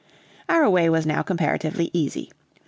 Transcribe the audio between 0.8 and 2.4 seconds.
was now comparatively easy.